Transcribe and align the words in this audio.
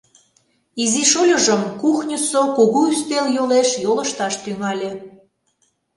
Изи 0.83 1.03
шольыжым 1.11 1.61
кухньысо 1.81 2.41
кугу 2.55 2.81
ӱстел 2.93 3.25
йолеш 3.35 3.69
йолышташ 3.83 4.33
тӱҥале. 4.43 4.91